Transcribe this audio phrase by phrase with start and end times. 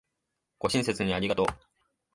[0.57, 1.45] ご親切にありがとう